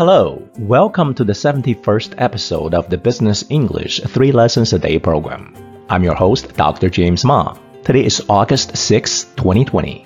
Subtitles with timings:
[0.00, 5.54] Hello, welcome to the 71st episode of the Business English 3 Lessons a Day program.
[5.88, 6.90] I'm your host, Dr.
[6.90, 7.56] James Ma.
[7.84, 10.04] Today is August 6, 2020.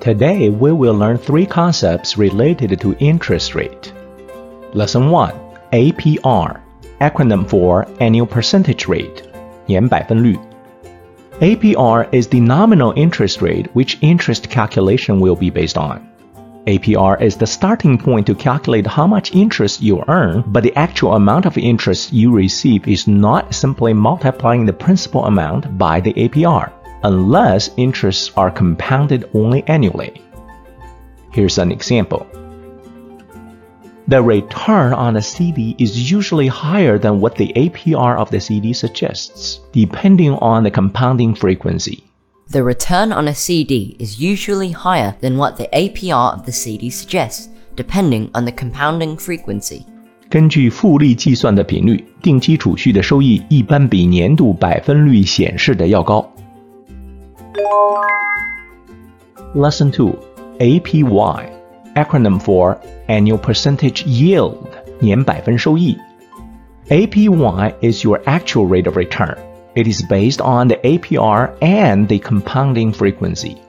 [0.00, 3.92] Today we will learn three concepts related to interest rate.
[4.74, 5.32] Lesson 1
[5.72, 6.60] APR,
[7.00, 9.22] acronym for Annual Percentage Rate,
[9.66, 10.38] 年百分率.
[11.40, 16.00] APR is the nominal interest rate which interest calculation will be based on.
[16.67, 21.15] APR is the starting point to calculate how much interest you earn, but the actual
[21.15, 26.71] amount of interest you receive is not simply multiplying the principal amount by the APR,
[27.03, 30.21] unless interests are compounded only annually.
[31.31, 32.27] Here's an example.
[34.07, 38.73] The return on a CD is usually higher than what the APR of the CD
[38.73, 42.03] suggests, depending on the compounding frequency.
[42.50, 46.90] The return on a CD is usually higher than what the APR of the CD
[46.90, 49.82] suggests, depending on the compounding frequency.
[50.28, 56.32] 根据复利计算的频率，定期储蓄的收益一般比年度百分率显示的要高。
[59.54, 60.14] Lesson 2
[60.58, 61.46] APY
[61.94, 62.76] acronym for
[63.08, 64.56] Annual Percentage Yield
[64.98, 65.96] 年百分收益
[66.88, 69.36] APY is your actual rate of return.
[69.73, 73.61] it is based on the APR and the compounding frequency.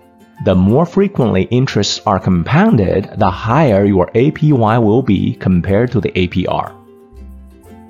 [0.44, 6.10] The more frequently interests are compounded, the higher your APY will be compared to the
[6.10, 6.72] APR.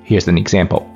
[0.04, 0.88] Here's an example.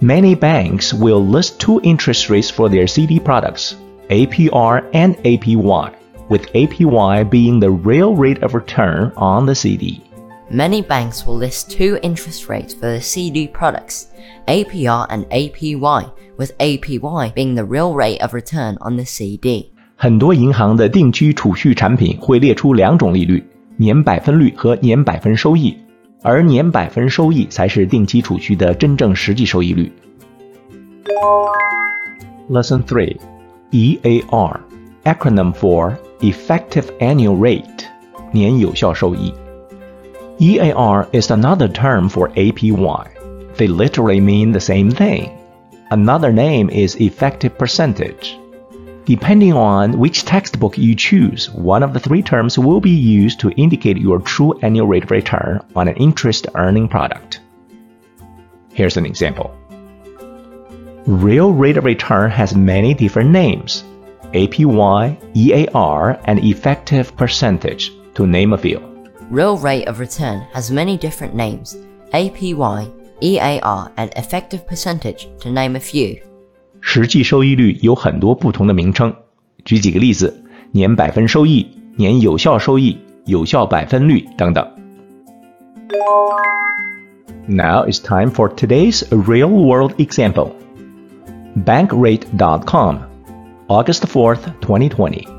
[0.00, 3.74] Many banks will list two interest rates for their CD products,
[4.08, 5.94] APR and APY,
[6.28, 10.04] with APY being the real rate of return on the CD.
[10.49, 14.05] Many banks will list two interest rates for the CD products,
[14.45, 16.05] APR and APY,
[16.37, 19.71] with APY being the real rate of return on the CD.
[19.95, 23.43] 很多银行的定期储蓄产品会列出两种利率：
[23.77, 25.75] 年百分率和年百分收益，
[26.21, 29.91] 而年百分收益才是定期储蓄的真正实际收益率。
[32.49, 33.17] Lesson 3
[33.71, 34.59] EAR
[35.05, 37.85] acronym for Effective Annual Rate
[38.31, 39.33] 年有效收益。
[40.40, 43.56] EAR is another term for APY.
[43.56, 45.38] They literally mean the same thing.
[45.90, 48.38] Another name is effective percentage.
[49.04, 53.50] Depending on which textbook you choose, one of the three terms will be used to
[53.50, 57.40] indicate your true annual rate of return on an interest earning product.
[58.72, 59.54] Here's an example.
[61.06, 63.84] Real rate of return has many different names
[64.32, 68.89] APY, EAR, and effective percentage, to name a few.
[69.31, 71.75] Real rate of return has many different names
[72.11, 72.87] APY,
[73.21, 76.17] EAR, and effective percentage, to name a few.
[76.81, 79.13] 实际收益率有很多不同的名称。
[79.63, 84.65] 举几个例子：年百分收益、年有效收益、有效百分率等等。
[87.47, 90.51] Now it's time for today's real-world example.
[91.63, 92.99] Bankrate.com,
[93.67, 95.38] August 4th, 2020.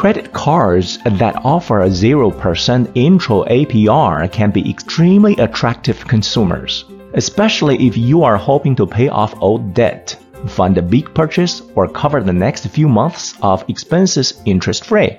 [0.00, 7.86] Credit cards that offer a 0% intro APR can be extremely attractive to consumers, especially
[7.86, 10.16] if you are hoping to pay off old debt,
[10.46, 15.18] fund a big purchase, or cover the next few months of expenses interest free.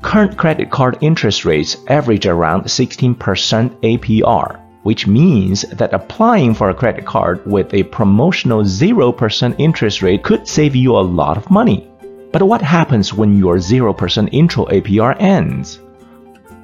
[0.00, 6.74] Current credit card interest rates average around 16% APR, which means that applying for a
[6.74, 11.90] credit card with a promotional 0% interest rate could save you a lot of money.
[12.34, 15.78] But what happens when your 0% intro APR ends?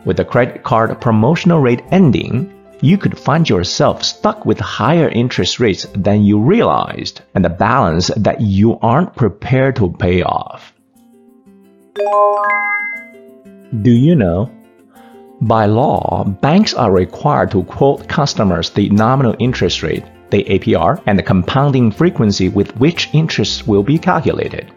[0.04, 5.60] With the credit card promotional rate ending, you could find yourself stuck with higher interest
[5.60, 10.75] rates than you realized and a balance that you aren't prepared to pay off.
[13.82, 14.50] Do you know?
[15.41, 21.16] By law, banks are required to quote customers the nominal interest rate, the APR, and
[21.16, 24.72] the compounding frequency with which interest will be calculated.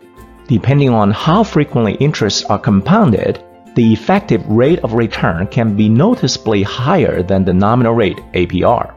[0.47, 3.43] Depending on how frequently interests are compounded,
[3.75, 8.93] the effective rate of return can be noticeably higher than the nominal rate APR.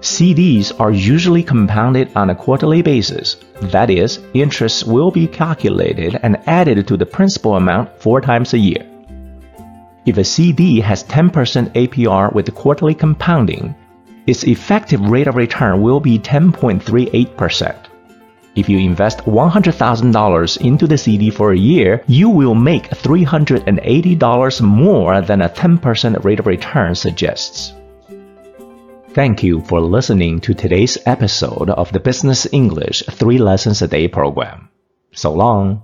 [0.00, 3.36] CDs are usually compounded on a quarterly basis.
[3.60, 8.58] That is, interest will be calculated and added to the principal amount four times a
[8.58, 8.84] year.
[10.04, 11.30] If a CD has 10%
[11.74, 13.76] APR with quarterly compounding,
[14.26, 17.76] its effective rate of return will be 10.38%.
[18.54, 25.22] If you invest $100,000 into the CD for a year, you will make $380 more
[25.22, 27.72] than a 10% rate of return suggests.
[29.14, 34.08] Thank you for listening to today's episode of the Business English 3 Lessons a Day
[34.08, 34.68] program.
[35.12, 35.82] So long.